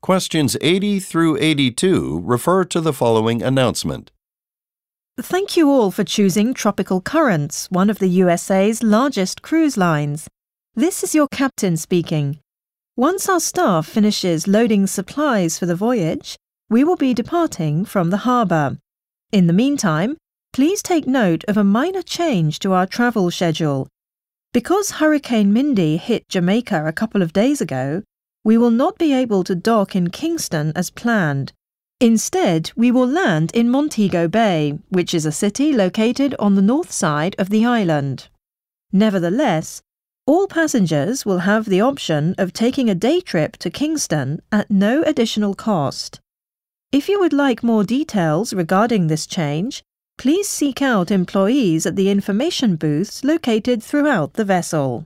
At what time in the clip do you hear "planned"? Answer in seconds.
30.90-31.52